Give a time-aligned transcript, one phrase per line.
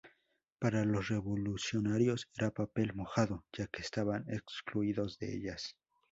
[0.57, 5.77] Para los revolucionarios era papel mojado ya que estaban excluidos de ellas.